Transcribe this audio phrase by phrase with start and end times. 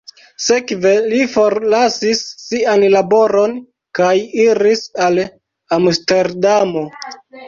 [0.43, 3.53] Sekve li forlasis sian laboron
[3.99, 4.13] kaj
[4.45, 5.21] iris al
[5.79, 6.83] Amsterdamo.